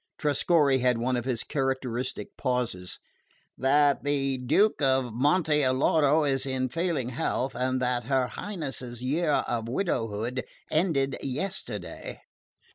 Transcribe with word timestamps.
Trescorre 0.17 0.79
had 0.79 0.97
one 0.97 1.15
of 1.15 1.25
his 1.25 1.43
characteristic 1.43 2.35
pauses. 2.35 2.97
"That 3.55 4.03
the 4.03 4.39
Duke 4.39 4.81
of 4.81 5.13
Monte 5.13 5.61
Alloro 5.61 6.23
is 6.27 6.43
in 6.47 6.69
failing 6.69 7.09
health 7.09 7.53
and 7.55 7.79
that 7.83 8.05
her 8.05 8.25
Highness's 8.29 9.03
year 9.03 9.29
of 9.45 9.69
widowhood 9.69 10.43
ended 10.71 11.17
yesterday." 11.21 12.19